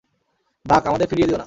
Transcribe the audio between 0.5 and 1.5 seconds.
বাক, আমাদের ফিরিয়ে দিও না।